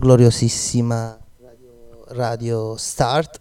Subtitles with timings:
[0.00, 3.38] gloriosissima radio, radio Start.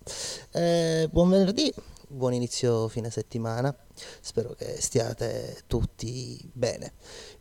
[0.51, 1.74] Eh, buon venerdì,
[2.10, 3.74] buon inizio fine settimana,
[4.20, 6.92] spero che stiate tutti bene.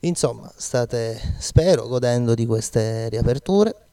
[0.00, 3.88] Insomma, state, spero, godendo di queste riaperture.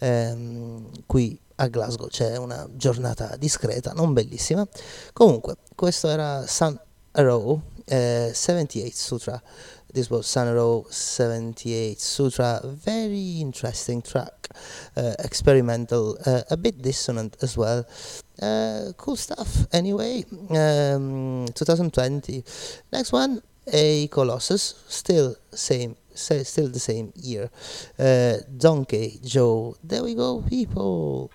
[0.00, 4.68] Eh, qui a Glasgow c'è una giornata discreta, non bellissima.
[5.14, 6.78] Comunque, questo era Sun
[7.12, 9.42] Arrow uh, 78 Sutra.
[9.92, 12.60] This was Sanaro 78 Sutra.
[12.64, 14.48] Very interesting track,
[14.96, 17.86] uh, experimental, uh, a bit dissonant as well.
[18.40, 19.66] Uh, cool stuff.
[19.72, 22.44] Anyway, um, 2020.
[22.92, 23.42] Next one,
[23.72, 24.74] a Colossus.
[24.88, 25.96] Still same.
[26.14, 27.48] Still the same year.
[27.98, 29.76] Uh, Donkey Joe.
[29.82, 31.30] There we go, people.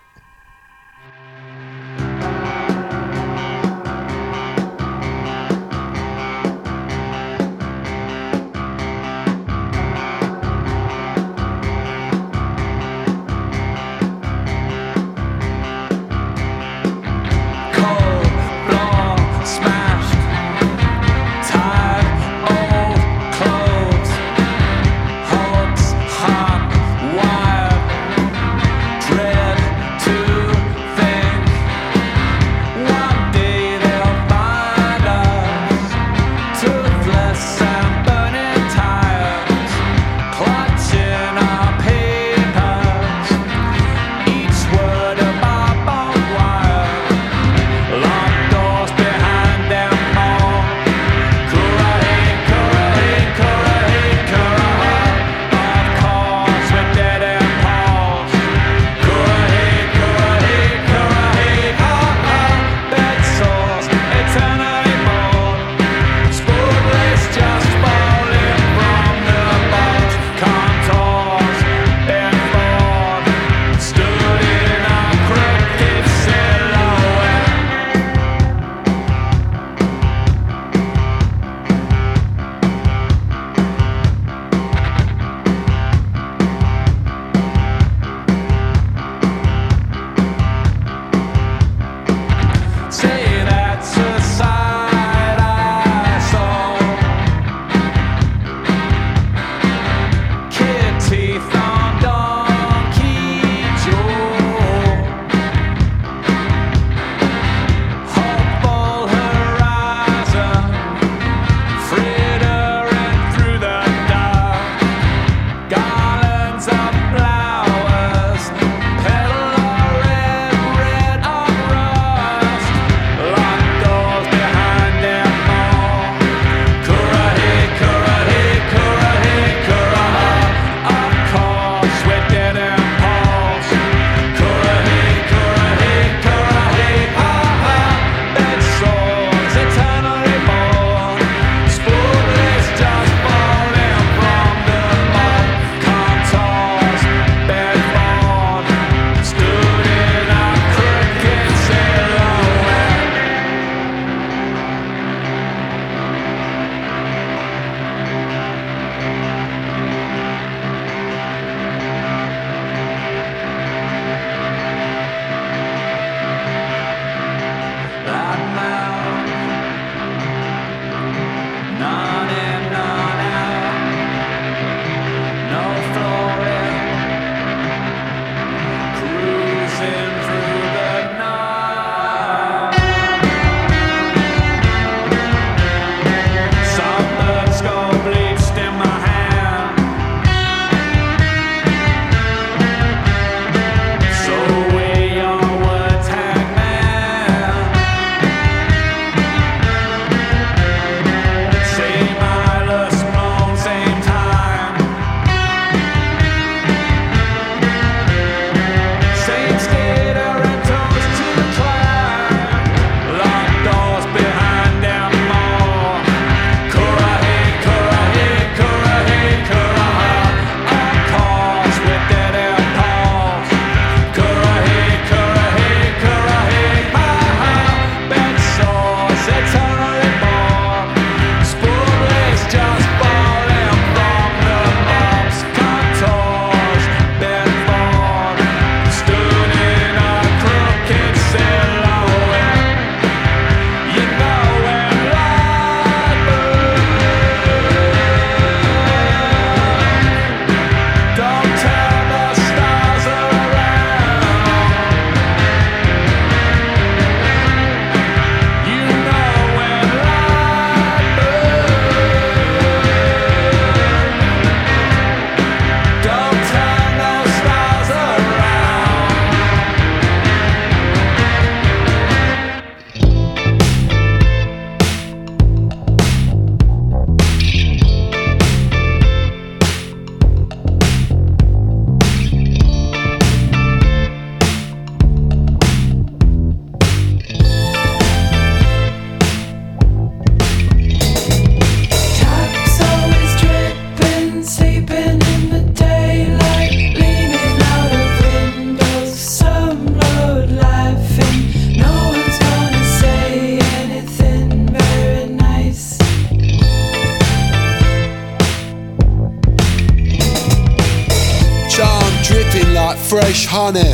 [313.33, 313.93] Fresh honey.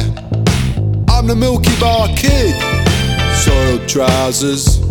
[1.08, 2.56] I'm the Milky Bar Kid.
[3.36, 4.82] Soiled trousers,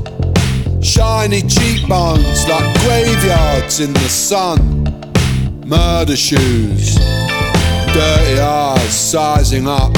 [0.80, 4.84] shiny cheekbones like graveyards in the sun.
[5.66, 6.94] Murder shoes,
[7.92, 9.92] dirty eyes sizing up.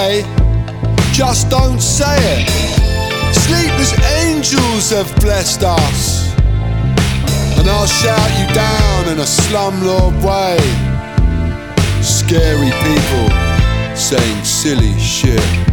[0.00, 0.22] Say,
[1.12, 2.48] just don't say it.
[3.34, 3.92] Sleepless
[4.24, 6.32] angels have blessed us.
[7.58, 10.58] And I'll shout you down in a slumlord way.
[12.02, 13.26] Scary people
[13.94, 15.69] saying silly shit.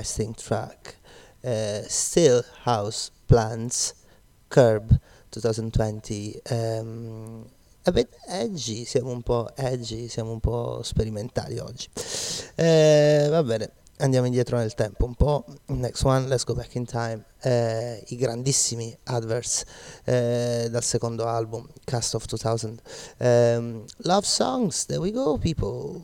[0.00, 0.96] interesting track.
[1.44, 3.94] Uh, Still House Plants,
[4.48, 4.98] Curb
[5.30, 6.40] 2020.
[6.50, 7.44] Um,
[7.84, 11.88] a bit edgy, siamo un po' edgy, siamo un po' sperimentali oggi.
[12.54, 15.44] Eh, va bene, andiamo indietro nel tempo un po'.
[15.66, 17.24] Next one, let's go back in time.
[17.42, 19.64] Eh, I grandissimi adverts
[20.04, 22.68] eh, dal secondo album, Cast of 2000.
[22.68, 26.02] Um, ehm, love songs, there we go, people.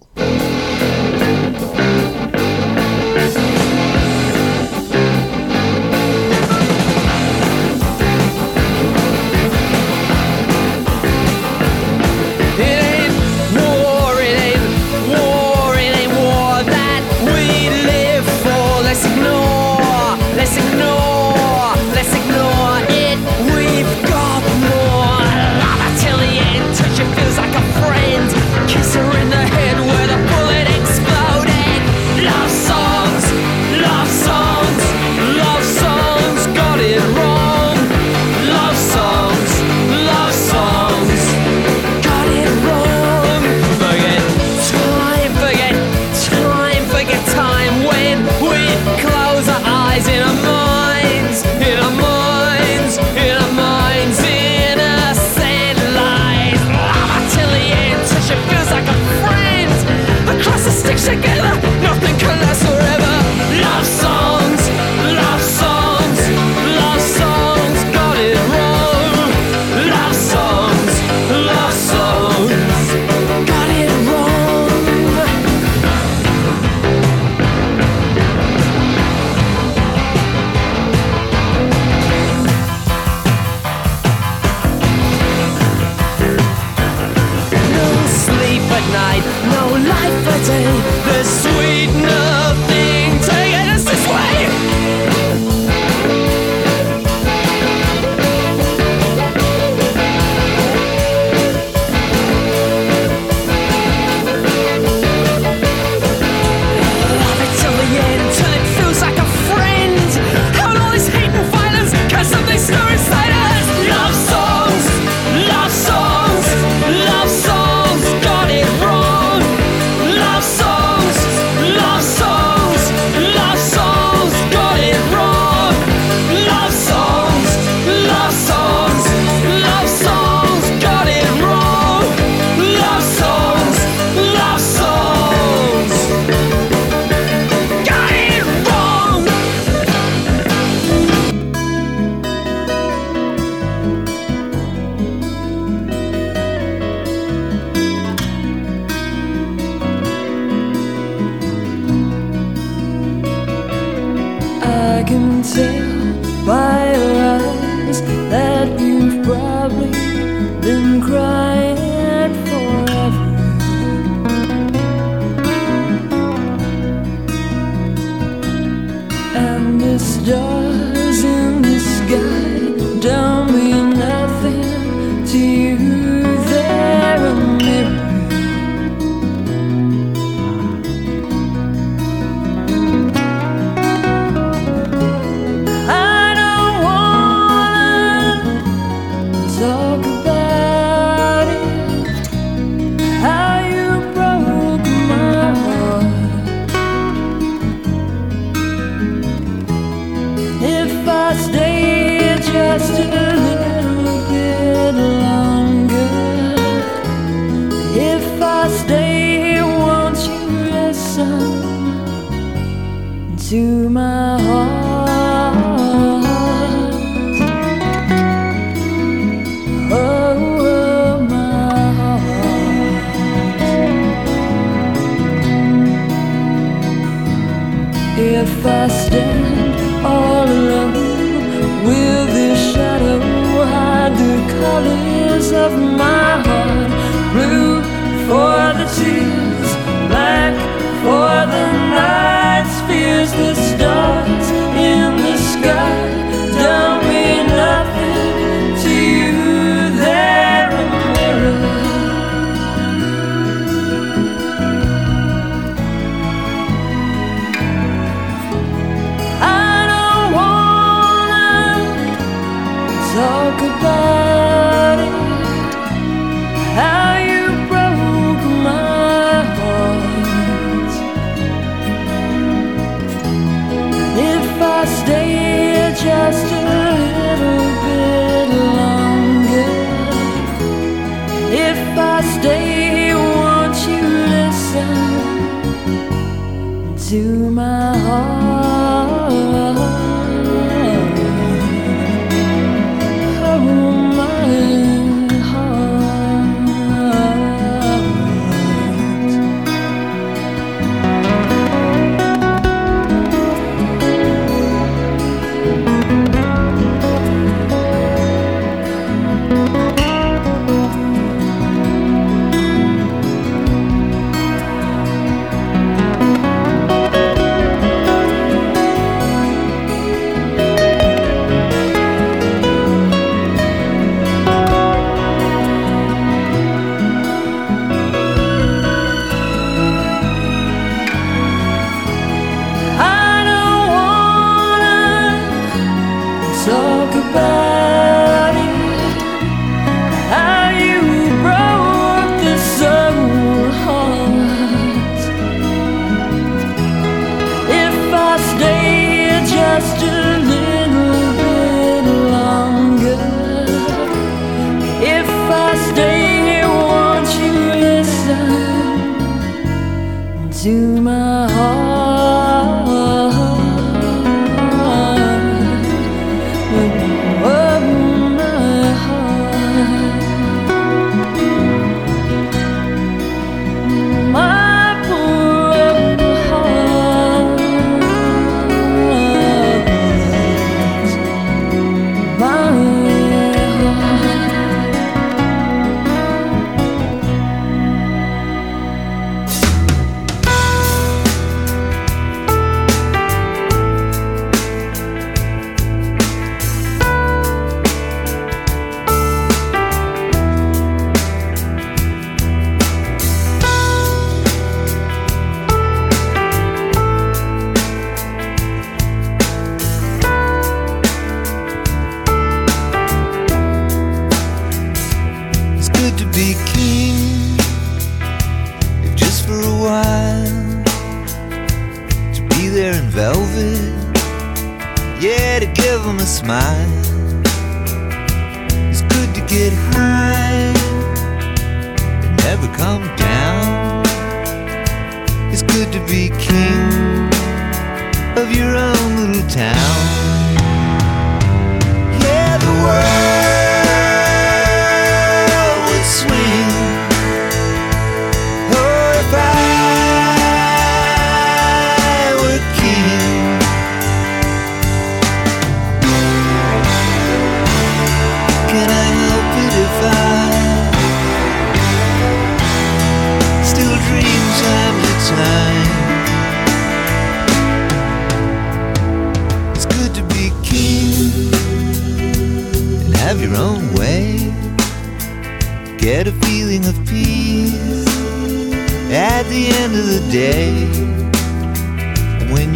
[155.18, 155.95] 嗯最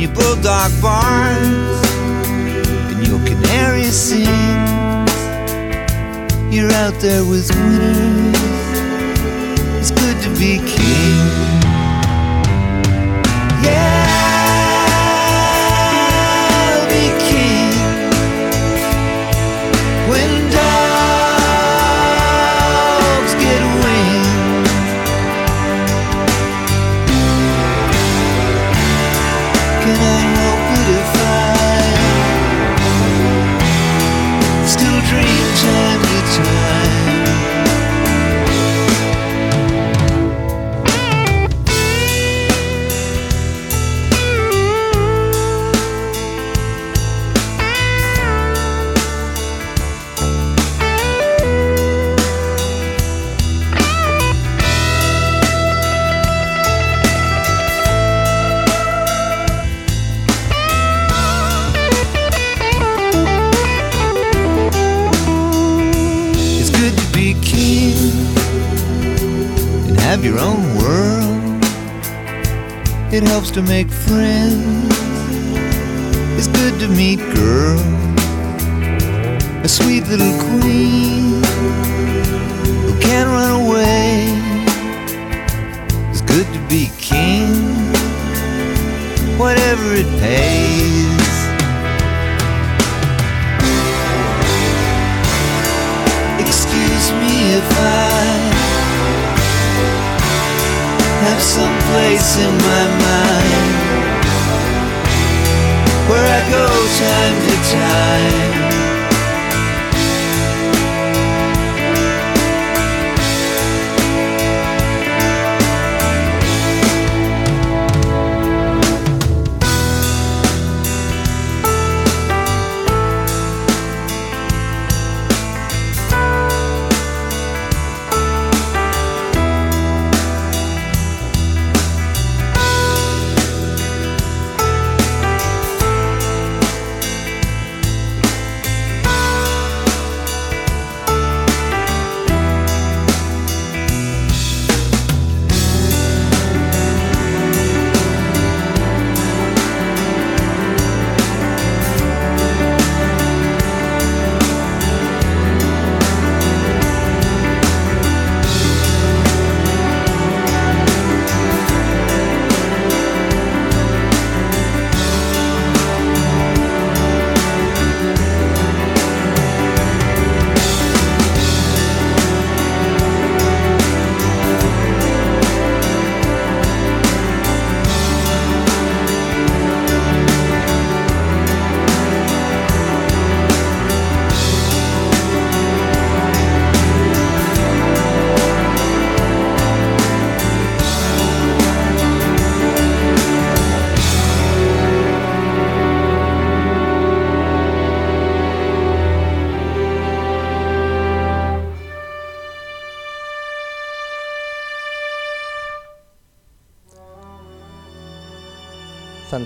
[0.01, 1.87] your bulldog barns
[2.91, 4.29] and your canary sings.
[6.51, 8.35] You're out there with winners.
[9.79, 11.61] It's good to be king.
[13.63, 14.30] Yeah.
[73.21, 74.97] It helps to make friends.
[76.39, 77.83] It's good to meet girls.
[79.63, 81.45] a sweet little queen
[82.81, 84.25] who can't run away.
[86.09, 87.53] It's good to be king,
[89.37, 91.31] whatever it pays.
[96.41, 98.61] Excuse me if I
[101.27, 103.10] have someplace in my mind
[106.41, 106.65] I go
[106.97, 108.60] time to time.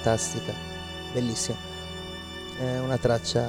[0.05, 0.53] Fantastica,
[1.15, 1.57] bellissima.
[2.59, 3.49] È una traccia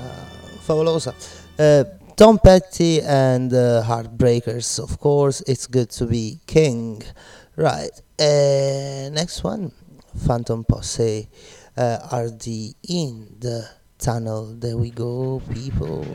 [0.60, 1.14] favolosa.
[1.58, 7.04] Eh, Tom Petty and the Heartbreakers, of course, it's good to be king.
[7.56, 7.92] Right.
[8.18, 9.70] Uh, next one,
[10.16, 11.28] Phantom Posse
[11.76, 14.56] uh, are the in the tunnel.
[14.58, 16.06] There we go, people.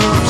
[0.00, 0.29] Thank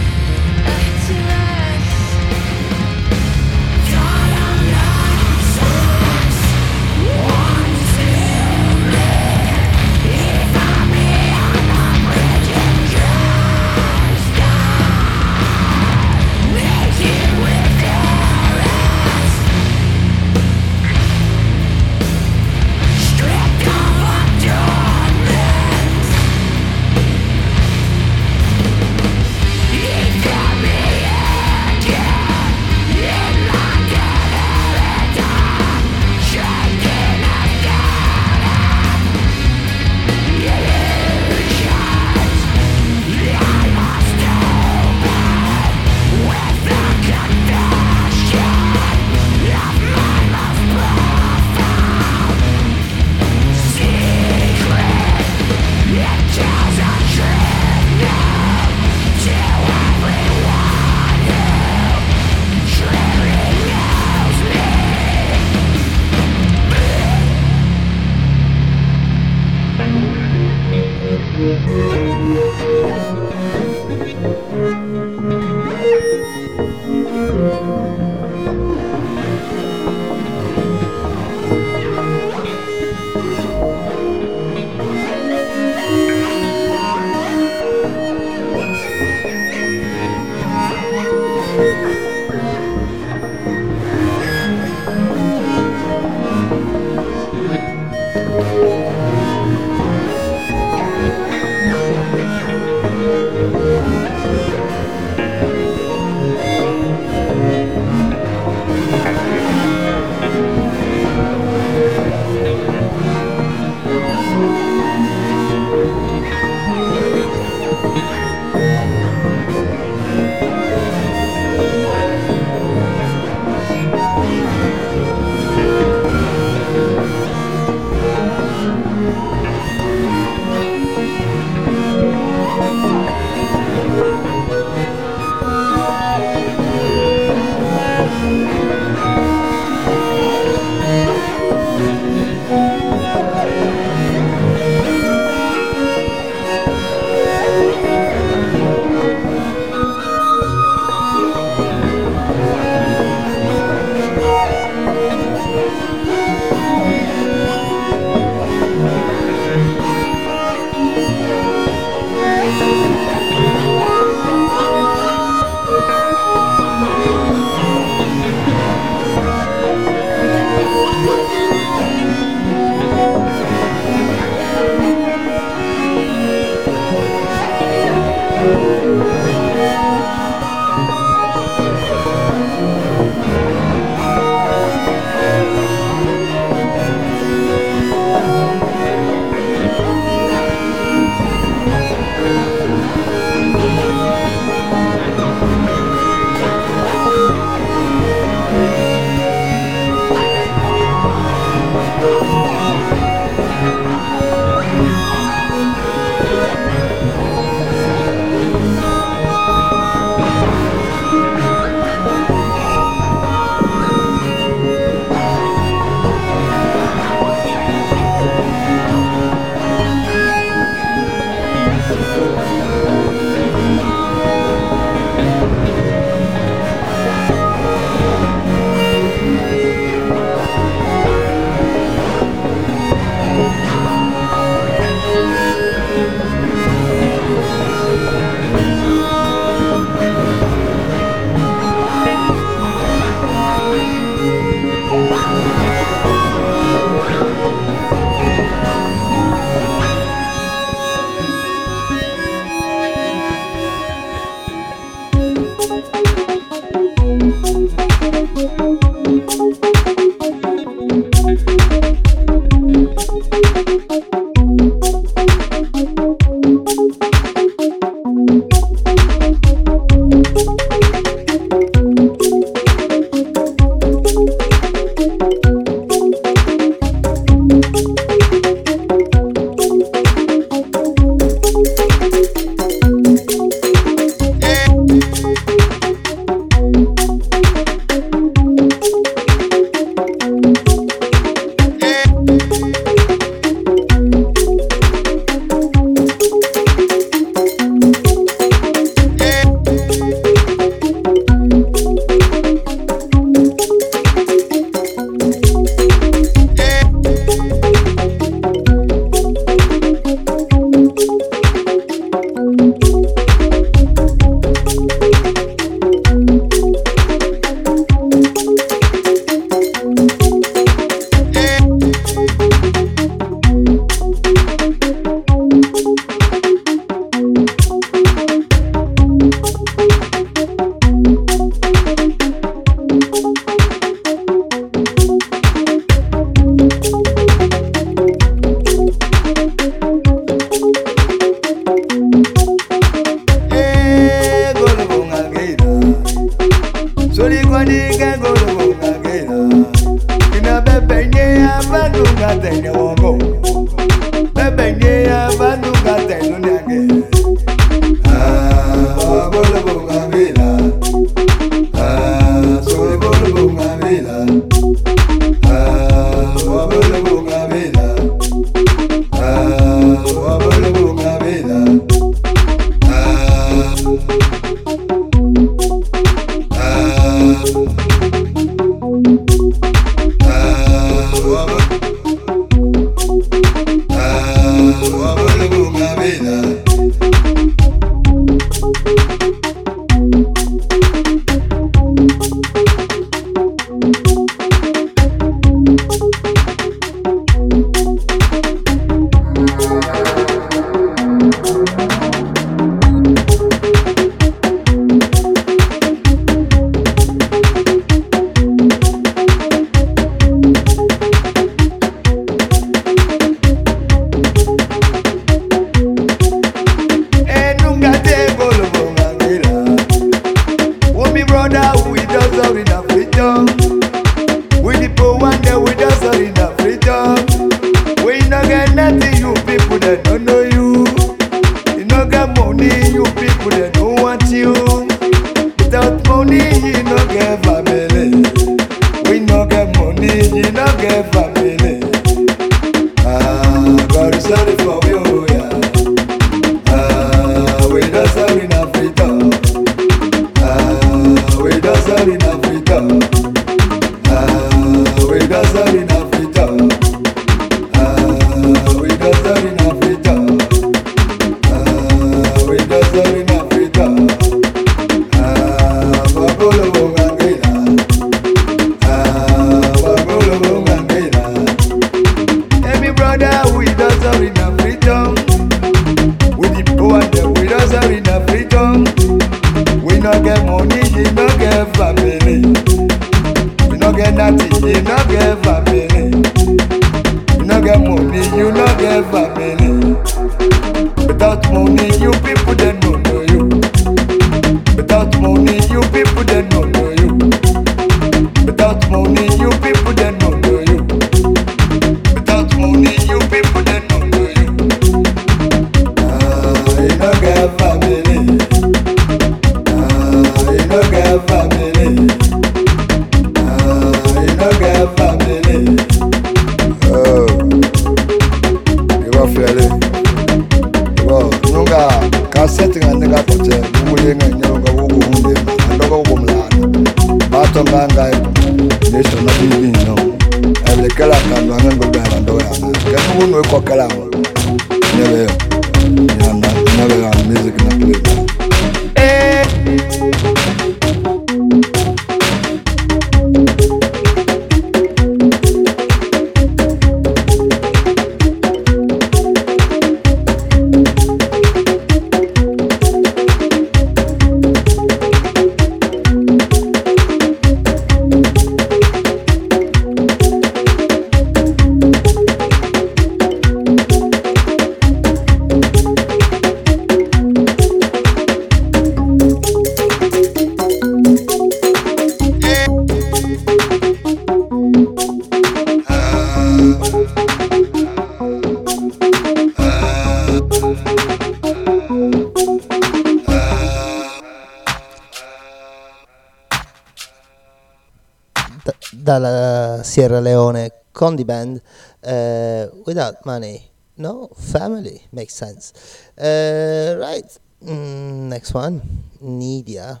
[591.14, 591.60] on demand
[592.04, 593.70] uh, without money.
[593.96, 595.72] No, family makes sense.
[596.18, 598.82] Uh, right, mm, next one
[599.22, 600.00] Nidia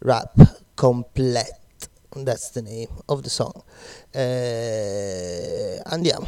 [0.00, 0.38] Rap
[0.76, 1.50] Complete.
[2.14, 3.62] That's the name of the song.
[4.14, 6.26] Uh, andiamo.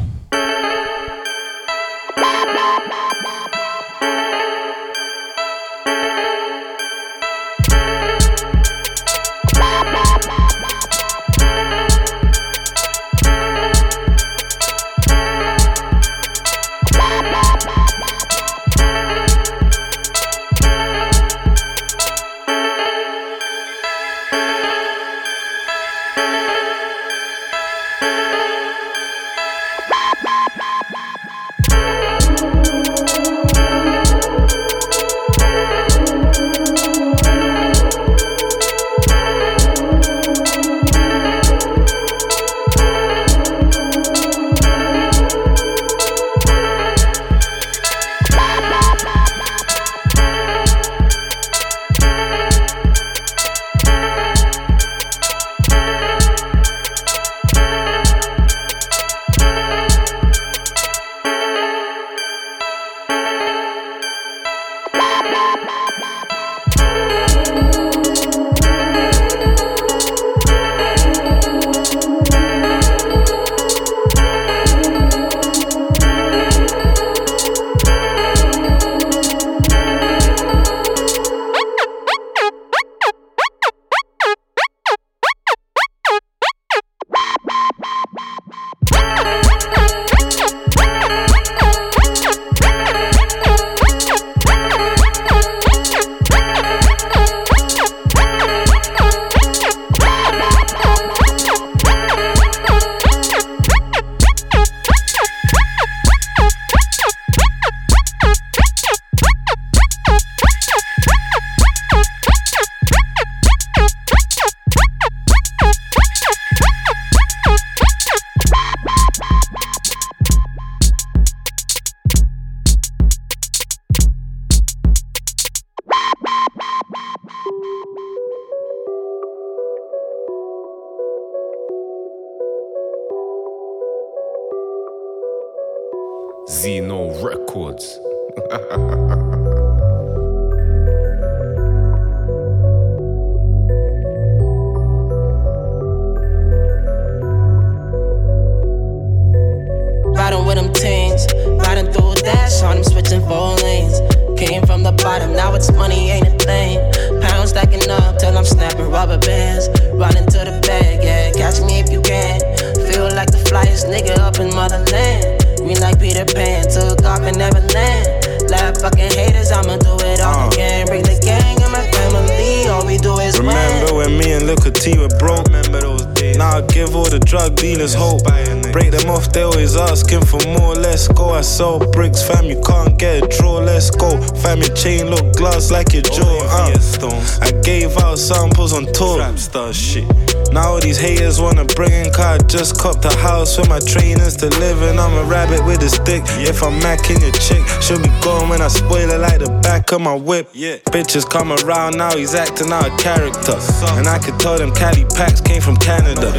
[196.90, 200.00] If I'm your chick, she'll be gone when I spoil it like the back of
[200.00, 200.48] my whip.
[200.54, 200.76] Yeah.
[200.88, 203.60] Bitches come around now, he's acting out a character.
[204.00, 206.32] And I could tell them Cali packs came from Canada.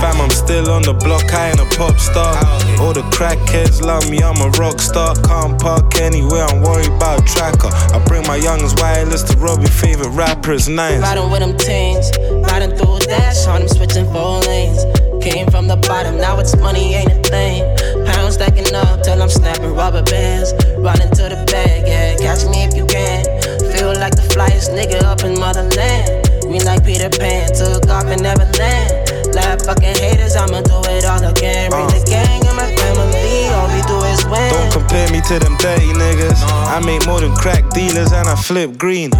[0.00, 2.36] Fam, I'm still on the block, I ain't a pop star.
[2.78, 5.14] All the crackheads love me, I'm a rock star.
[5.24, 7.72] Can't park anywhere, I'm worried about a tracker.
[7.72, 11.00] I bring my youngest wireless to rub your favorite rappers, nice.
[11.00, 12.10] Riding with them teens,
[12.52, 14.84] riding through dash on them, switching four lanes.
[15.24, 17.64] Came from the bottom, now it's money, ain't a thing.
[18.06, 20.52] Pounds stacking up till I'm snapping rubber bands.
[20.78, 23.24] Riding to the bag, yeah, catch me if you can.
[23.74, 26.26] Feel like the flyest nigga up in motherland.
[26.42, 29.34] Green like Peter Pan, took off and never land.
[29.34, 31.70] Laugh fucking haters, I'ma do it all again.
[31.70, 32.10] Bring the uh.
[32.10, 34.48] gang and my family, all we do is win.
[34.54, 36.40] Don't compare me to them dirty niggas.
[36.46, 39.10] I make more than crack dealers and I flip green.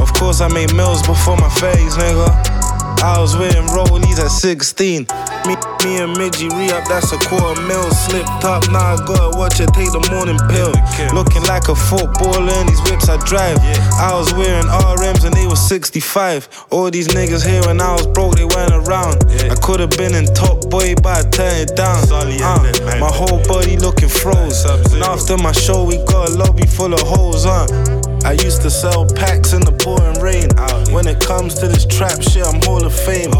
[0.00, 2.57] Of course, I made mills before my phase, nigga.
[3.02, 5.06] I was wearing rollies at 16.
[5.46, 7.90] Me, me and Midgie re up, that's a quarter mil.
[7.90, 10.74] Slipped up, now I gotta watch it, take the morning pill.
[11.14, 13.58] Looking like a footballer in these whips I drive.
[14.02, 16.66] I was wearing RMs and they were 65.
[16.70, 19.22] All these niggas here when I was broke, they weren't around.
[19.46, 22.02] I could have been in top boy, but I turned it down.
[22.10, 24.64] Uh, my whole body looking froze.
[24.64, 27.97] And after my show, we got a lobby full of hoes, huh?
[28.24, 30.50] I used to sell packs in the pouring rain.
[30.92, 33.32] When it comes to this trap shit, I'm Hall of Fame.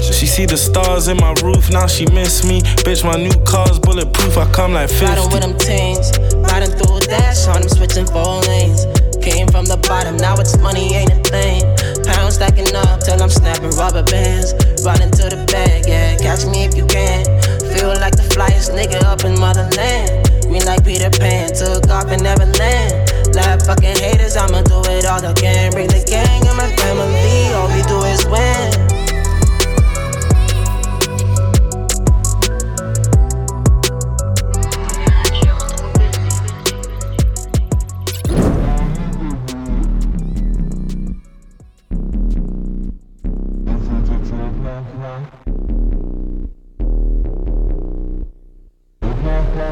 [0.00, 2.60] She see the stars in my roof, now she miss me.
[2.84, 5.06] Bitch, my new car's bulletproof, I come like 50.
[5.06, 6.12] Riding with them teens,
[6.50, 8.84] riding through dash on them, switching four lanes.
[9.24, 11.60] Came from the bottom, now it's money, ain't a thing.
[12.04, 14.52] Pounds stacking up till I'm snapping rubber bands.
[14.84, 17.24] Riding to the bag, yeah, catch me if you can.
[17.72, 20.28] Feel like the flyest nigga up in motherland.
[20.48, 23.09] Green like Peter Pan, took off and never land.
[23.34, 25.72] Laugh fucking haters, I'ma do it all again.
[25.72, 28.90] Bring the gang and my family, all we do is win.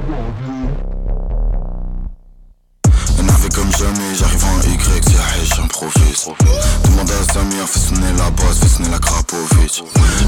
[0.01, 0.48] Énervé
[5.81, 9.85] Demande à Samir, fais sonner la basse, fais sonner la Krapovic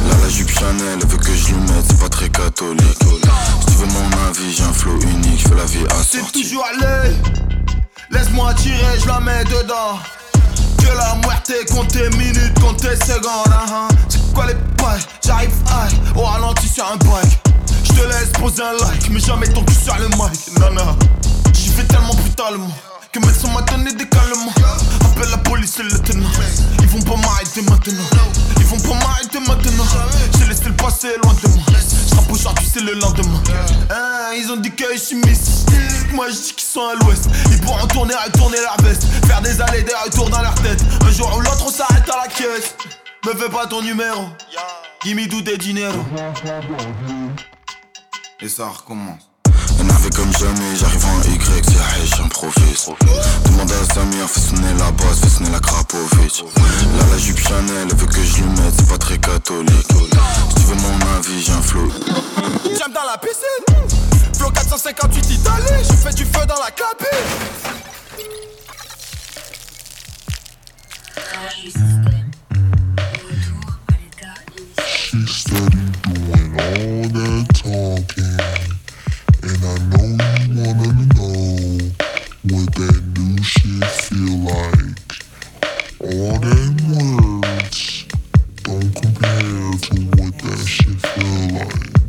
[0.09, 2.99] Là la jupe Chanel, elle veut que je lui mette, c'est pas très catholique
[3.61, 6.65] Si tu veux mon avis, j'ai un flow unique, je la vie C'est assortie toujours
[6.65, 7.17] à l'œil.
[8.13, 9.99] Laisse-moi tirer, je la mets dedans.
[10.79, 13.53] Que la muerte compte tes minutes, compte tes secondes.
[13.53, 13.89] hein, hein.
[14.09, 17.39] C'est quoi les pages J'arrive high, au ralenti sur un bike.
[17.85, 20.61] Je te laisse poser un like, mais jamais ton cul sur le mic.
[20.61, 20.97] Non.
[21.55, 22.71] J'y vais tellement brutalement.
[23.13, 24.53] Que médecin m'a donné des calmants.
[25.05, 26.29] Appelle la police et le tenant.
[26.81, 28.05] Ils vont pas m'arrêter maintenant.
[28.59, 29.85] Ils vont pas m'arrêter maintenant.
[30.39, 31.65] J'ai laissé le passé loin de moi.
[32.15, 33.43] Rappe aujourd'hui, c'est le lendemain.
[33.91, 35.17] Hein, ils ont dit que je suis.
[36.13, 37.29] Moi je dis qu'ils sont à l'ouest.
[37.51, 39.05] Ils pourront tourner, retourner leur veste.
[39.27, 40.81] Faire des allées, des retours dans leur tête.
[41.05, 42.77] Un jour ou l'autre, on s'arrête à la caisse.
[43.27, 44.29] Me fais pas ton numéro.
[45.05, 45.99] Gimme do des dinero.
[48.41, 49.31] Et ça recommence
[49.81, 51.60] Énervé comme jamais, j'arrive en Y,
[52.17, 52.89] j'improvise
[53.47, 56.45] Demande à Samir, fais sonner la basse, fais sonner la Krapovic
[56.99, 59.89] Là la jupe Chanel, elle veut que je lui mette, c'est pas très catholique
[60.49, 61.89] Si tu veux mon avis, j'ai un flow
[62.65, 63.99] J'aime dans la piscine.
[64.35, 65.85] Flow 458 Italie.
[65.89, 67.07] Je fais du feu dans la cabine.
[74.87, 78.39] She steady doing all that talking,
[79.43, 81.10] and I know you wanna know what
[83.51, 85.01] shit feel like.
[86.01, 88.07] All them words
[88.63, 92.00] don't compare to what that shit feel like.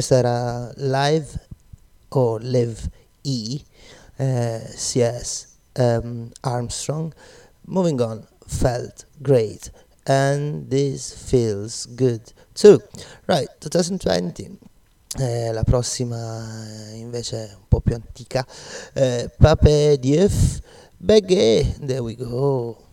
[0.00, 1.38] questa era Live
[2.08, 2.90] o Live
[3.20, 3.62] E,
[4.16, 7.12] eh, CS um, Armstrong.
[7.66, 9.70] Moving on, felt great,
[10.06, 12.22] and this feels good
[12.54, 12.80] too.
[13.26, 14.58] Right, 2020.
[15.18, 16.16] Eh, la prossima
[16.66, 18.46] eh, invece un po' più antica,
[18.94, 20.60] eh, Pape Dieuf,
[20.96, 22.89] Beghe, there we go.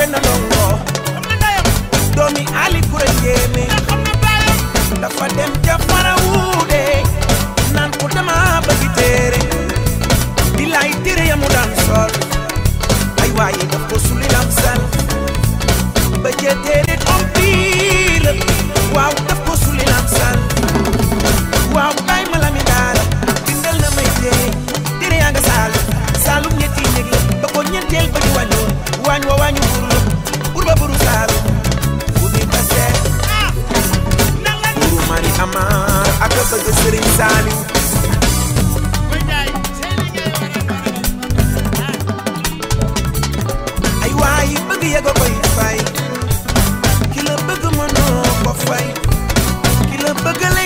[0.00, 0.80] benn ndongo
[2.16, 3.64] doomi Ali Kure Yéeme
[5.00, 6.80] dafa dem ja farawuude
[7.74, 8.36] naan ko dama
[8.66, 9.40] bëgg téere
[10.56, 12.10] di lay téere ya mu daan sol.
[13.22, 13.96] Ay waaye daf ko
[14.32, 14.80] lam sal
[16.22, 17.50] ba jee téere tompi
[18.24, 18.32] la
[29.58, 31.44] wa waañu bur ba buru saalum
[32.18, 32.42] fu ni
[34.80, 37.58] buru mari amaar ak bëgg sëriñ saaliw
[44.04, 45.78] ay waay bëgg koy fay.
[47.12, 47.64] Ki la bëgg
[48.44, 48.86] ko fay.
[49.90, 50.59] Ki la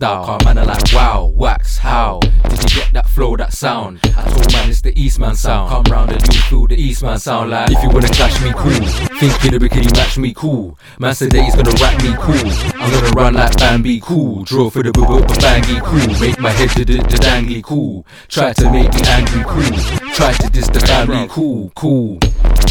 [0.00, 0.24] style.
[0.24, 2.20] Come man, I like wow, wax, how?
[2.20, 4.00] Did you get that flow, that sound?
[4.16, 5.68] I told man it's the Eastman sound.
[5.70, 7.50] Come round and you through the Eastman sound.
[7.50, 8.72] Like, if you wanna clash me, cool.
[9.20, 10.78] Think you the bikini match me, cool.
[10.98, 12.80] Man said that he's gonna rap me, cool.
[12.80, 14.44] I'm gonna run like Bambi, cool.
[14.44, 16.20] Draw for the boo boo bangy, cool.
[16.20, 18.06] Make my head the dangly, cool.
[18.28, 20.12] Try to make me angry, cool.
[20.14, 22.18] Try to diss the family, cool, cool.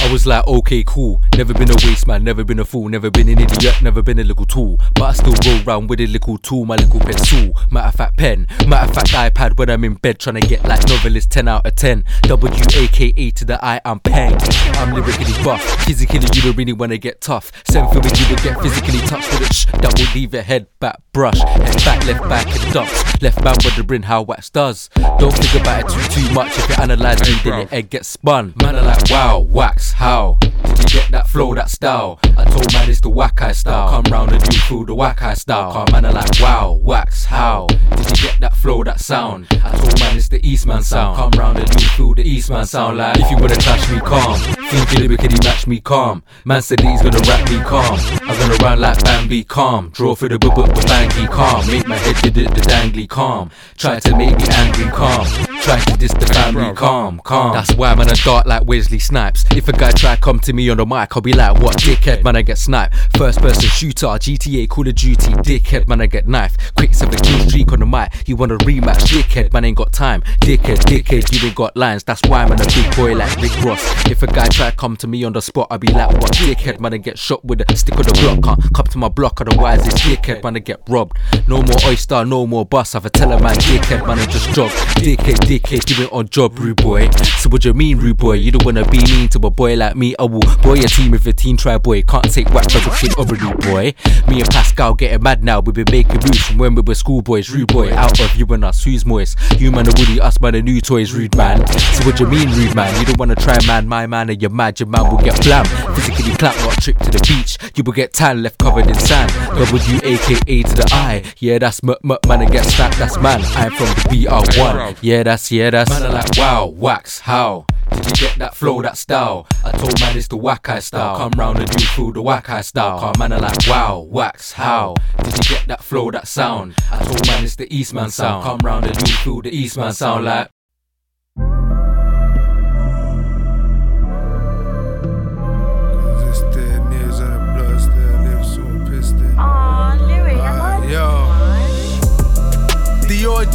[0.09, 1.21] I was like, okay, cool.
[1.37, 4.17] Never been a waste man, never been a fool, never been an idiot, never been
[4.17, 4.79] a little tool.
[4.95, 7.53] But I still roll round with a little tool, my little pencil.
[7.69, 8.47] Matter of fact, pen.
[8.67, 11.67] Matter of fact, iPad when I'm in bed trying to get like novelist 10 out
[11.67, 12.03] of 10.
[12.23, 14.35] W A K A to the I, I'm peng.
[14.77, 15.61] I'm lyrically buff.
[15.85, 17.51] Physically, you don't really wanna get tough.
[17.69, 19.81] Send for me, you would get physically touched with it.
[19.83, 21.41] That will leave your head back, brush.
[21.41, 23.21] Head back, left back, and dumps.
[23.21, 24.89] Left man wondering how wax does.
[25.19, 26.57] Don't think about it too, too much.
[26.57, 28.53] If you analyze me, then your egg gets spun.
[28.61, 30.37] Man, are like, wow, wax, how?
[30.39, 32.19] Did you get that flow, that style?
[32.37, 33.89] I told man it's the whack eye style.
[33.89, 35.73] Come round and do through the whack eye style.
[35.73, 37.67] Come man, are like, wow, wax, how?
[37.67, 39.47] Did you get that flow, that sound?
[39.51, 41.17] I told man it's the Eastman sound.
[41.17, 42.97] Come round and do through the Eastman sound.
[42.97, 44.39] Like, if you wanna clash me, calm.
[44.69, 46.23] Thinking the wicked, he match me, calm.
[46.45, 47.99] Man said he's gonna rap me, calm.
[48.21, 49.89] I'm gonna run like Bambi, calm.
[49.89, 51.67] Draw for the bu bu bu bangy, calm.
[51.67, 53.51] Make my head the, the, the dangly, calm.
[53.77, 55.25] Try to make me angry, calm.
[55.61, 57.53] Try to diss the family, calm, calm.
[57.53, 59.45] That's why man, I dart like Wesley Snipes.
[59.51, 62.23] If a guy try come to me on the mic, I'll be like, what dickhead,
[62.23, 62.95] man, I get sniped.
[63.17, 66.75] First person shooter, GTA, Call of Duty, dickhead, man, I get knifed.
[66.75, 68.27] Quick seven kill streak on the mic.
[68.27, 70.21] You want a rematch, dickhead, man, ain't got time.
[70.41, 72.03] Dickhead, dickhead, you ain't got lines.
[72.03, 73.83] That's why man, a big boy like Rick Ross.
[74.09, 76.79] If a guy try come to me on the spot, I'll be like, what dickhead,
[76.79, 78.43] man, I get shot with a stick on the block.
[78.43, 81.17] Can't come to my block, otherwise it's dickhead, man, I get robbed.
[81.47, 82.95] No more oyster, no more bus.
[82.95, 84.69] I've a tell a man, dickhead, man, I just job.
[84.97, 87.09] Dickhead, dickhead, it on job, rude boy.
[87.39, 88.33] So what you mean, rude boy?
[88.33, 90.15] You don't wanna be mean to a boy like me.
[90.19, 92.01] I will boy your team if a teen try boy.
[92.03, 93.93] Can't take whack for the kid or rude boy.
[94.27, 95.59] Me and Pascal getting mad now.
[95.59, 97.49] We've been making moves from when we were schoolboys.
[97.49, 98.83] Rude boy, out of you and us.
[98.83, 99.37] Who's moist?
[99.59, 101.13] You man, the woody, us man, the new toys.
[101.13, 101.65] Rude man.
[101.67, 102.97] So what you mean, rude man?
[102.99, 104.79] You don't wanna try man, my man, and you're mad.
[104.79, 105.65] Your man will get blam.
[105.95, 107.57] Physically not trip to the beach.
[107.75, 109.31] You will get tan left covered in sand.
[109.57, 111.23] W A K A to the I.
[111.37, 112.97] Yeah, that's m m man and get snapped.
[112.97, 113.41] That's man.
[113.55, 114.97] I'm from the BR1.
[115.01, 116.03] Yeah, that's yeah, that's man.
[116.03, 117.65] are like wow, wax, how?
[117.91, 119.47] Did you get that flow, that style?
[119.65, 121.17] I told man it's the whack eye style.
[121.17, 122.99] Come round and do through the whack eye style.
[122.99, 124.95] Car man are like wow, wax, how?
[125.23, 126.75] Did you get that flow, that sound?
[126.91, 128.43] I told man it's the Eastman sound.
[128.43, 130.49] Come round and do through the Eastman sound like.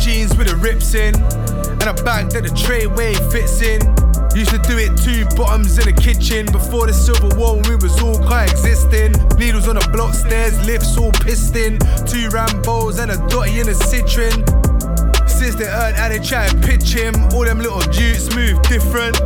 [0.04, 1.14] Jeans with the rips in,
[1.80, 3.80] and a bag that the tray way fits in.
[4.36, 7.96] Used to do it two bottoms in the kitchen before the civil war we was
[8.02, 9.12] all coexisting.
[9.38, 11.78] Needles on the block stairs, lifts all piston.
[12.04, 14.44] Two Rambos and a dotty in a Citroen.
[15.26, 19.16] Since they heard how they try and pitch him, all them little dudes move different.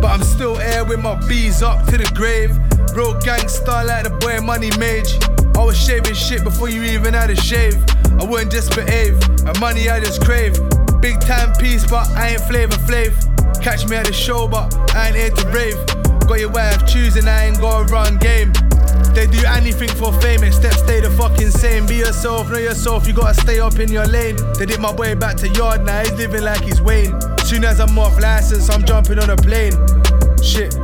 [0.00, 2.56] But I'm still here with my bees up to the grave.
[2.94, 5.18] Real gangster like the boy Money Mage.
[5.56, 7.76] I was shaving shit before you even had a shave.
[8.20, 10.54] I wouldn't just behave, and money I just crave.
[11.00, 13.12] Big time piece, but I ain't flavor flav.
[13.62, 16.07] Catch me at the show, but I ain't here to rave.
[16.28, 18.52] Got your of choosing, I ain't got a run game.
[19.14, 21.86] They do anything for fame, except stay the fucking same.
[21.86, 24.36] Be yourself, know yourself, you gotta stay up in your lane.
[24.58, 27.18] They did my way back to yard, now he's living like he's Wayne.
[27.44, 29.72] Soon as I'm off license, I'm jumping on a plane.
[30.42, 30.76] Shit,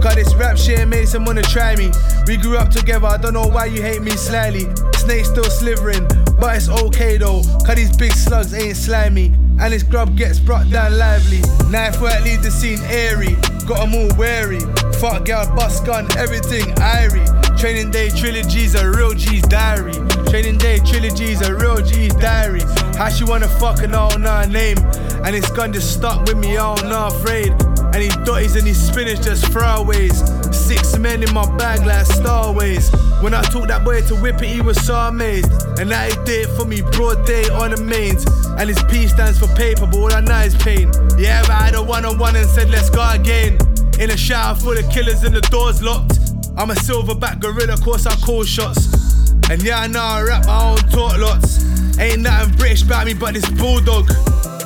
[0.00, 1.90] because this rap shit makes them wanna try me.
[2.26, 4.66] We grew up together, I don't know why you hate me slyly.
[4.96, 6.08] Snake still slithering,
[6.40, 9.34] but it's okay though, cause these big slugs ain't slimy.
[9.60, 11.42] And this grub gets brought down lively.
[11.68, 13.34] Knife work leave the scene airy,
[13.66, 14.60] Got got 'em all wary.
[15.00, 17.28] Fuck girl, bust gun, everything irie.
[17.58, 19.92] Training day trilogies a real G's diary.
[20.30, 22.62] Training day trilogies a real G's diary.
[22.96, 24.78] How she wanna fuck and I don't know her name.
[25.24, 27.52] And this gun just stuck with me, don't know afraid.
[27.92, 30.54] And these dotties and these spinach just throwaways.
[30.54, 32.90] Six men in my bag like starways.
[33.22, 35.50] When I took that boy to whip it, he was so amazed.
[35.78, 38.24] And now he did for me broad day on the mains.
[38.58, 40.90] And his P stands for paper, but all I know is pain.
[41.18, 43.58] Yeah, but I had a one on one and said, let's go again.
[43.98, 46.18] In a shower full of killers and the doors locked.
[46.56, 49.32] I'm a silverback gorilla, course I call shots.
[49.50, 51.64] And yeah, I know I rap, my own talk lots.
[51.98, 54.08] Ain't nothing British about me but this bulldog.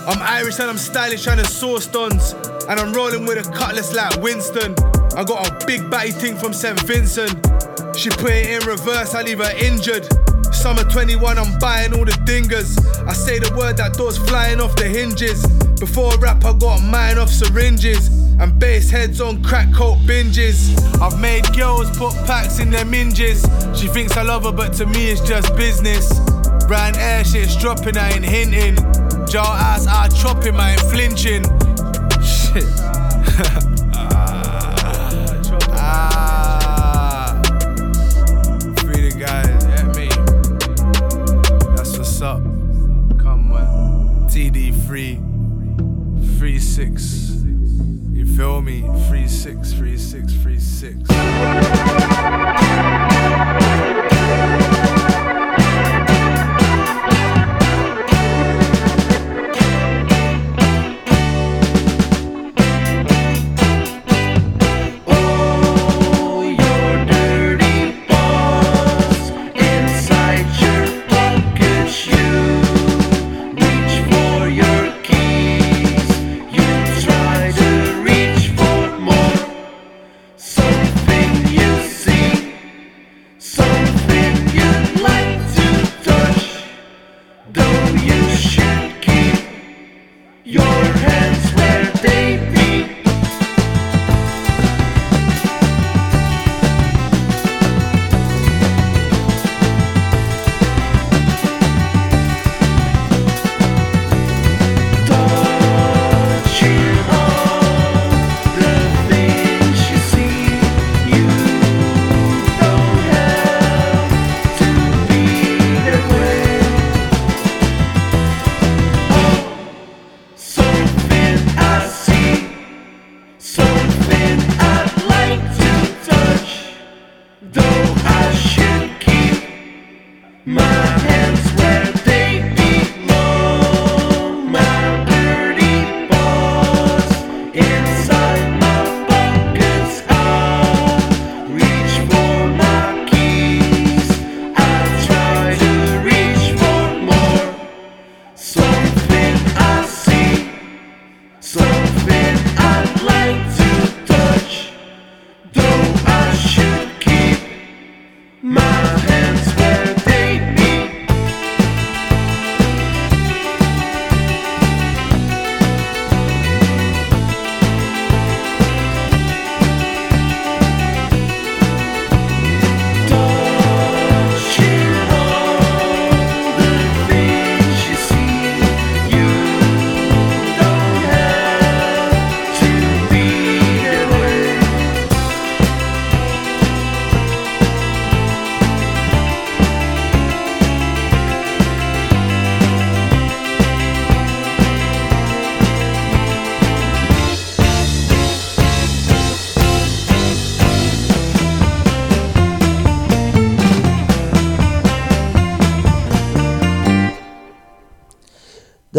[0.06, 2.32] I'm Irish and I'm stylish trying to source dons.
[2.68, 4.74] And I'm rolling with a cutlass like Winston.
[5.16, 6.78] I got a big batty thing from St.
[6.82, 7.30] Vincent.
[7.96, 10.06] She put it in reverse, I leave her injured.
[10.52, 12.78] Summer 21, I'm buying all the dingers.
[13.06, 15.46] I say the word, that door's flying off the hinges.
[15.80, 18.08] Before rap, I got mine off syringes.
[18.40, 20.76] And bass heads on crack coke binges.
[21.00, 23.40] I've made girls put packs in their minges.
[23.74, 26.18] She thinks I love her, but to me it's just business.
[26.66, 28.93] Brown air shit's dropping, I ain't hinting.
[29.34, 31.42] Jar ass, I chop him, I ain't flinching.
[32.22, 32.62] Shit.
[33.92, 34.54] ah,
[35.72, 37.42] ah.
[38.78, 39.64] Free the guys,
[39.96, 40.08] me.
[41.74, 42.44] That's what's up.
[43.18, 44.28] Come on.
[44.28, 45.18] TD3,
[46.38, 47.42] 3 6.
[48.12, 48.82] You feel me?
[49.08, 51.13] 3 6, 3 6, 3 6.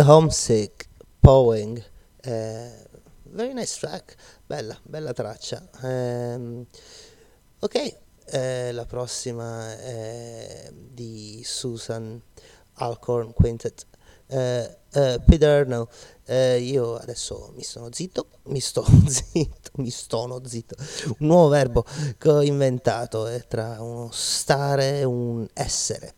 [0.07, 0.87] Homesick,
[1.19, 1.83] Powing,
[2.21, 2.87] eh,
[3.23, 4.15] very nice track,
[4.45, 5.67] bella, bella traccia.
[5.81, 6.63] Ehm,
[7.59, 12.21] ok, eh, la prossima è di Susan
[12.73, 13.87] Alcorn Quintet.
[14.35, 15.87] Eh, eh, Peter
[16.25, 20.75] eh, io adesso mi sono zitto, mi sto zitto, mi stono zitto,
[21.19, 21.85] un nuovo verbo
[22.17, 26.15] che ho inventato è tra uno stare e un essere.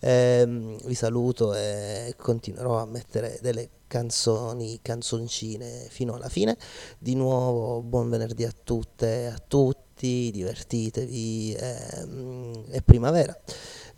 [0.00, 6.56] Ehm, vi saluto e continuerò a mettere delle canzoni, canzoncine fino alla fine.
[6.98, 13.38] Di nuovo buon venerdì a tutte e a tutti, divertitevi, ehm, è primavera.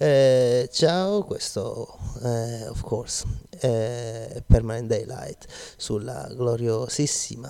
[0.02, 5.46] Eh, ciao, questo eh, of course è Permanent Daylight
[5.76, 7.48] sulla gloriosissima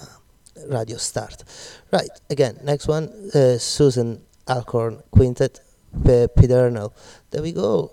[0.69, 1.45] Radio Start.
[1.89, 5.63] Right, again, next one, uh, Susan Alcorn Quintet,
[6.03, 6.93] P- Pedernal.
[7.31, 7.91] There we go.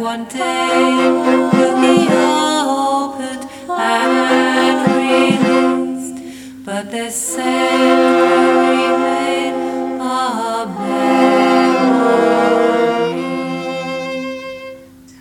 [0.00, 6.16] One day will be opened and released.
[6.64, 9.54] But scent will remain
[10.00, 11.20] a memory.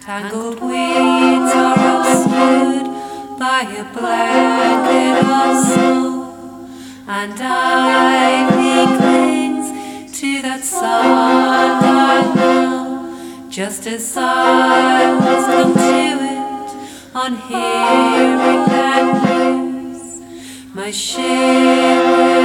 [0.02, 2.88] Tangled weeds are obscured
[3.38, 6.08] by a blanket of snow,
[7.06, 9.68] and ivy clings
[10.20, 11.89] to that now,
[13.50, 20.22] just as I was come to it on hearing that news.
[20.76, 22.39] My ship